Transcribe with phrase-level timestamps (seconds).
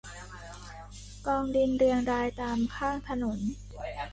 [1.27, 3.39] กองดินเรียงรายตามข้างถนน